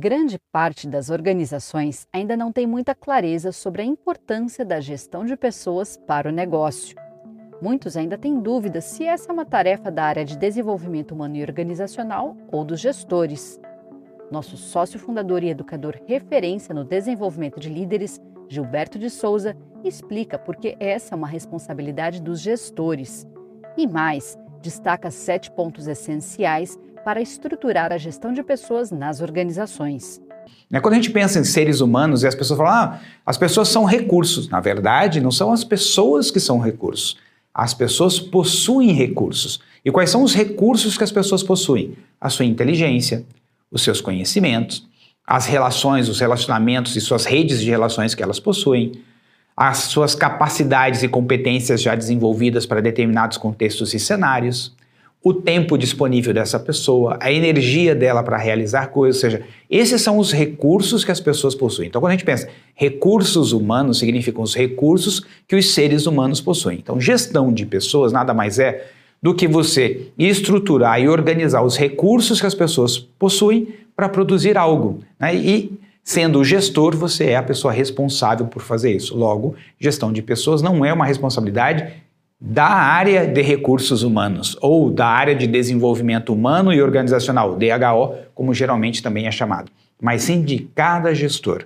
[0.00, 5.36] Grande parte das organizações ainda não tem muita clareza sobre a importância da gestão de
[5.36, 6.96] pessoas para o negócio.
[7.60, 11.42] Muitos ainda têm dúvidas se essa é uma tarefa da área de desenvolvimento humano e
[11.42, 13.60] organizacional ou dos gestores.
[14.30, 20.54] Nosso sócio fundador e educador referência no desenvolvimento de líderes, Gilberto de Souza, explica por
[20.54, 23.26] que essa é uma responsabilidade dos gestores.
[23.76, 30.20] E mais, destaca sete pontos essenciais para estruturar a gestão de pessoas nas organizações.
[30.70, 33.68] Né, quando a gente pensa em seres humanos e as pessoas falam, ah, as pessoas
[33.68, 34.48] são recursos.
[34.48, 37.16] Na verdade, não são as pessoas que são recursos.
[37.54, 39.60] As pessoas possuem recursos.
[39.84, 41.96] E quais são os recursos que as pessoas possuem?
[42.20, 43.24] A sua inteligência,
[43.70, 44.86] os seus conhecimentos,
[45.26, 48.92] as relações, os relacionamentos e suas redes de relações que elas possuem,
[49.56, 54.72] as suas capacidades e competências já desenvolvidas para determinados contextos e cenários,
[55.22, 60.18] o tempo disponível dessa pessoa, a energia dela para realizar coisas, ou seja, esses são
[60.18, 61.88] os recursos que as pessoas possuem.
[61.88, 66.78] Então, quando a gente pensa recursos humanos, significam os recursos que os seres humanos possuem.
[66.78, 68.86] Então, gestão de pessoas nada mais é
[69.20, 75.00] do que você estruturar e organizar os recursos que as pessoas possuem para produzir algo.
[75.18, 75.34] Né?
[75.34, 75.72] E,
[76.04, 79.16] sendo o gestor, você é a pessoa responsável por fazer isso.
[79.16, 81.92] Logo, gestão de pessoas não é uma responsabilidade
[82.40, 88.54] da área de recursos humanos ou da área de desenvolvimento humano e organizacional, DHO, como
[88.54, 91.64] geralmente também é chamado, mas sim de cada gestor.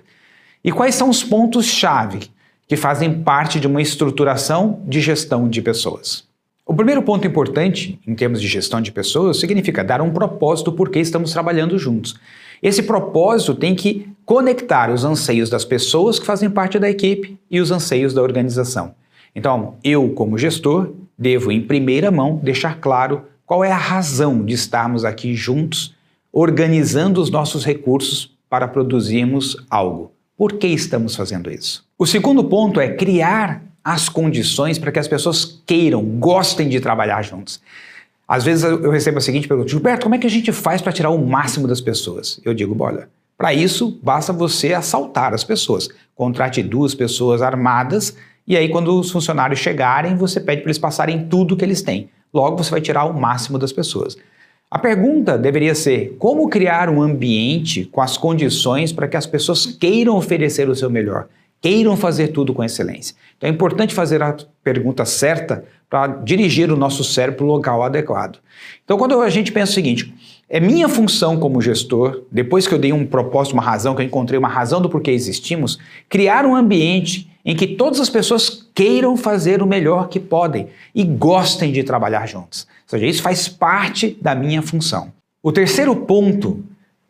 [0.63, 2.21] E quais são os pontos-chave
[2.67, 6.23] que fazem parte de uma estruturação de gestão de pessoas?
[6.65, 10.89] O primeiro ponto importante em termos de gestão de pessoas significa dar um propósito por
[10.89, 12.15] que estamos trabalhando juntos.
[12.61, 17.59] Esse propósito tem que conectar os anseios das pessoas que fazem parte da equipe e
[17.59, 18.95] os anseios da organização.
[19.35, 24.53] Então, eu, como gestor, devo, em primeira mão, deixar claro qual é a razão de
[24.53, 25.95] estarmos aqui juntos,
[26.31, 30.11] organizando os nossos recursos para produzirmos algo.
[30.37, 31.85] Por que estamos fazendo isso?
[31.97, 37.21] O segundo ponto é criar as condições para que as pessoas queiram, gostem de trabalhar
[37.21, 37.61] juntos.
[38.27, 40.93] Às vezes eu recebo a seguinte pergunta: Gilberto, como é que a gente faz para
[40.93, 42.39] tirar o máximo das pessoas?
[42.43, 45.89] Eu digo, olha, para isso basta você assaltar as pessoas.
[46.15, 51.27] Contrate duas pessoas armadas e aí, quando os funcionários chegarem, você pede para eles passarem
[51.27, 52.09] tudo que eles têm.
[52.33, 54.17] Logo, você vai tirar o máximo das pessoas.
[54.69, 59.65] A pergunta deveria ser: como criar um ambiente com as condições para que as pessoas
[59.65, 61.27] queiram oferecer o seu melhor,
[61.61, 63.15] queiram fazer tudo com excelência?
[63.37, 67.83] Então é importante fazer a pergunta certa para dirigir o nosso cérebro para o local
[67.83, 68.39] adequado.
[68.83, 70.13] Então, quando a gente pensa o seguinte:
[70.49, 74.05] é minha função como gestor, depois que eu dei um propósito, uma razão, que eu
[74.05, 79.17] encontrei uma razão do porquê existimos, criar um ambiente em que todas as pessoas queiram
[79.17, 82.67] fazer o melhor que podem e gostem de trabalhar juntos.
[82.83, 85.11] Ou seja, isso faz parte da minha função.
[85.41, 86.63] O terceiro ponto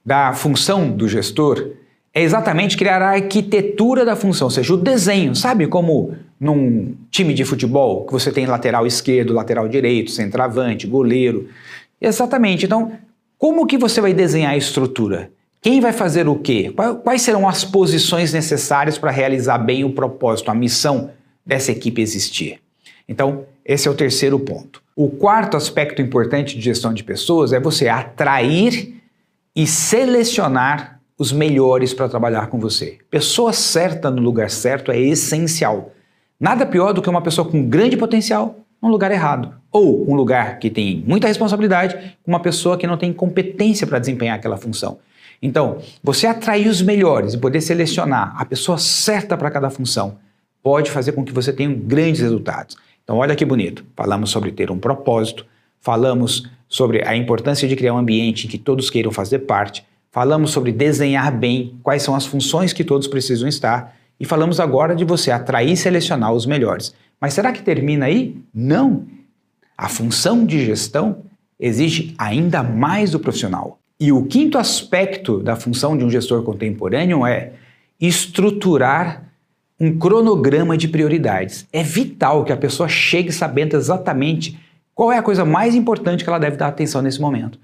[0.05, 1.71] da função do gestor
[2.13, 5.35] é exatamente criar a arquitetura da função, ou seja, o desenho.
[5.35, 11.49] Sabe como num time de futebol que você tem lateral esquerdo, lateral direito, centroavante, goleiro?
[11.99, 12.65] Exatamente.
[12.65, 12.91] Então,
[13.43, 15.29] como que você vai desenhar a estrutura?
[15.61, 16.73] Quem vai fazer o quê?
[17.03, 21.11] Quais serão as posições necessárias para realizar bem o propósito, a missão
[21.45, 22.61] dessa equipe existir?
[23.05, 24.81] Então, esse é o terceiro ponto.
[24.95, 29.01] O quarto aspecto importante de gestão de pessoas é você atrair
[29.53, 32.99] e selecionar os melhores para trabalhar com você.
[33.11, 35.91] Pessoa certa no lugar certo é essencial.
[36.39, 39.53] Nada pior do que uma pessoa com grande potencial num lugar errado.
[39.71, 43.97] Ou um lugar que tem muita responsabilidade com uma pessoa que não tem competência para
[43.97, 44.99] desempenhar aquela função.
[45.41, 50.17] Então, você atrair os melhores e poder selecionar a pessoa certa para cada função
[50.61, 52.75] pode fazer com que você tenha grandes resultados.
[53.03, 53.85] Então, olha que bonito.
[53.95, 55.45] Falamos sobre ter um propósito,
[55.79, 60.51] falamos sobre a importância de criar um ambiente em que todos queiram fazer parte, falamos
[60.51, 65.03] sobre desenhar bem quais são as funções que todos precisam estar e falamos agora de
[65.03, 66.93] você atrair e selecionar os melhores.
[67.19, 68.37] Mas será que termina aí?
[68.53, 69.05] Não.
[69.77, 71.23] A função de gestão
[71.59, 73.79] exige ainda mais do profissional.
[73.99, 77.53] E o quinto aspecto da função de um gestor contemporâneo é
[77.99, 79.23] estruturar
[79.79, 81.65] um cronograma de prioridades.
[81.71, 84.59] É vital que a pessoa chegue sabendo exatamente
[84.93, 87.59] qual é a coisa mais importante que ela deve dar atenção nesse momento.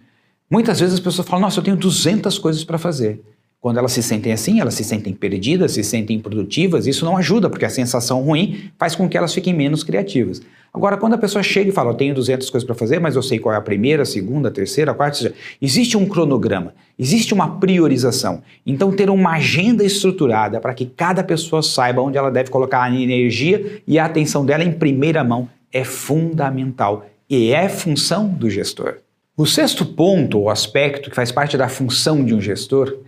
[0.50, 3.22] Muitas vezes as pessoas falam: Nossa, eu tenho 200 coisas para fazer.
[3.62, 7.50] Quando elas se sentem assim, elas se sentem perdidas, se sentem improdutivas, isso não ajuda,
[7.50, 10.42] porque a sensação ruim faz com que elas fiquem menos criativas.
[10.74, 13.22] Agora, quando a pessoa chega e fala, eu tenho 200 coisas para fazer, mas eu
[13.22, 16.74] sei qual é a primeira, a segunda, a terceira, a quarta, seja, existe um cronograma,
[16.98, 18.42] existe uma priorização.
[18.66, 22.96] Então, ter uma agenda estruturada para que cada pessoa saiba onde ela deve colocar a
[22.96, 29.00] energia e a atenção dela em primeira mão é fundamental e é função do gestor.
[29.36, 33.00] O sexto ponto ou aspecto que faz parte da função de um gestor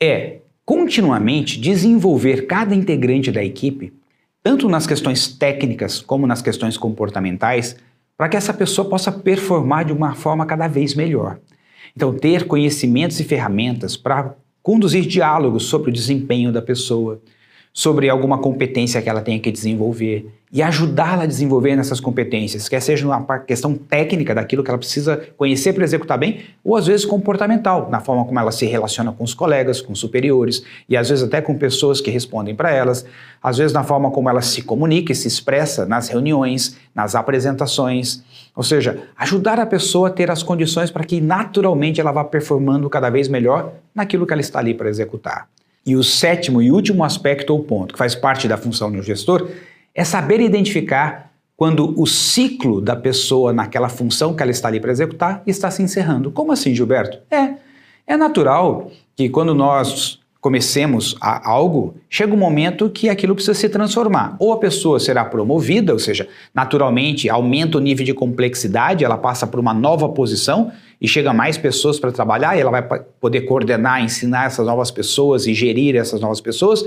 [0.00, 3.92] é continuamente desenvolver cada integrante da equipe,
[4.42, 7.76] tanto nas questões técnicas como nas questões comportamentais,
[8.16, 11.38] para que essa pessoa possa performar de uma forma cada vez melhor.
[11.94, 17.20] Então, ter conhecimentos e ferramentas para conduzir diálogos sobre o desempenho da pessoa,
[17.72, 22.80] sobre alguma competência que ela tenha que desenvolver e ajudá-la a desenvolver nessas competências, quer
[22.80, 27.06] seja uma questão técnica daquilo que ela precisa conhecer para executar bem, ou às vezes
[27.06, 31.08] comportamental, na forma como ela se relaciona com os colegas, com os superiores e às
[31.08, 33.06] vezes até com pessoas que respondem para elas,
[33.40, 38.24] às vezes na forma como ela se comunica e se expressa nas reuniões, nas apresentações,
[38.56, 42.90] ou seja, ajudar a pessoa a ter as condições para que naturalmente ela vá performando
[42.90, 45.48] cada vez melhor naquilo que ela está ali para executar.
[45.84, 49.48] E o sétimo e último aspecto ou ponto, que faz parte da função do gestor,
[49.94, 54.92] é saber identificar quando o ciclo da pessoa naquela função que ela está ali para
[54.92, 56.30] executar está se encerrando.
[56.30, 57.18] Como assim, Gilberto?
[57.30, 57.54] É,
[58.06, 63.68] é natural que quando nós comecemos a algo, chega um momento que aquilo precisa se
[63.68, 64.36] transformar.
[64.38, 69.46] Ou a pessoa será promovida, ou seja, naturalmente aumenta o nível de complexidade, ela passa
[69.46, 72.82] por uma nova posição e chega mais pessoas para trabalhar e ela vai
[73.20, 76.84] poder coordenar, ensinar essas novas pessoas e gerir essas novas pessoas.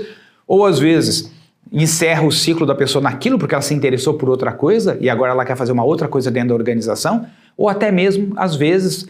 [0.48, 1.32] Ou às vezes
[1.72, 5.32] encerra o ciclo da pessoa naquilo porque ela se interessou por outra coisa e agora
[5.32, 7.24] ela quer fazer uma outra coisa dentro da organização.
[7.56, 9.06] Ou até mesmo, às vezes,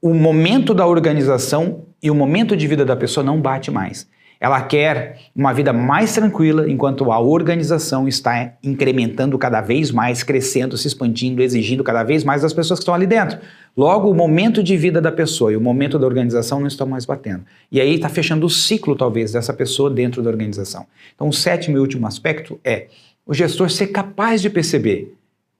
[0.00, 4.08] o momento da organização e o momento de vida da pessoa não bate mais.
[4.42, 10.76] Ela quer uma vida mais tranquila enquanto a organização está incrementando cada vez mais, crescendo,
[10.76, 13.38] se expandindo, exigindo cada vez mais das pessoas que estão ali dentro.
[13.76, 17.04] Logo, o momento de vida da pessoa e o momento da organização não estão mais
[17.04, 17.44] batendo.
[17.70, 20.86] E aí está fechando o ciclo, talvez, dessa pessoa dentro da organização.
[21.14, 22.88] Então, o sétimo e último aspecto é
[23.24, 25.14] o gestor ser capaz de perceber